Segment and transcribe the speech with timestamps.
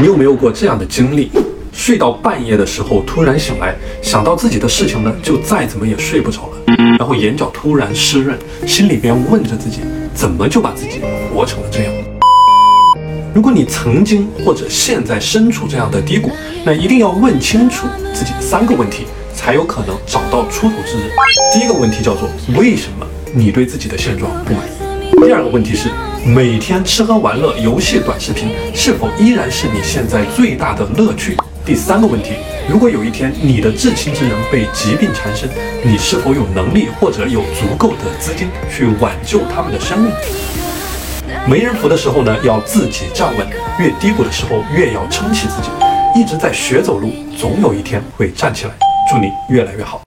[0.00, 1.30] 你有没有过这样的经历？
[1.72, 8.36] 睡到半夜的时候，突然醒来，想到自己的事情呢，就再怎么也睡不着了，然后眼角突然湿润，
[8.66, 9.80] 心里边问着自己，
[10.12, 11.00] 怎么就把自己
[11.32, 11.92] 活成了这样？
[13.32, 16.32] 如果你曾经或者现在身处这样的低谷，
[16.64, 21.10] 那一定要问清楚自己三个问题，才有可能找到出头之日。
[21.52, 25.24] 第一个问题叫做为什么你对自己的现状不满意？
[25.24, 25.88] 第二个问题是
[26.26, 31.36] 每天吃喝玩乐、游戏、短视频是否依然是你现在最大的乐趣？
[31.66, 32.30] 第三个问题，
[32.66, 35.46] 如果有一天你的至亲之人被疾病缠身，
[35.82, 40.10] 你是否有能力或者有足够的资金去挽救他们的生命？
[41.46, 43.46] 没人扶的时候呢，要自己站稳；
[43.78, 45.68] 越低谷的时候，越要撑起自己。
[46.18, 48.72] 一直在学走路，总有一天会站起来。
[49.10, 50.00] 祝你越来越好。